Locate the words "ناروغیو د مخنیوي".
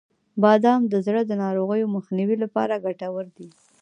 1.43-2.37